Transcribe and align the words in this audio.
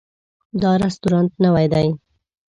دا 0.61 0.71
رستورانت 0.83 1.31
نوی 1.43 1.65
ده 1.73 1.79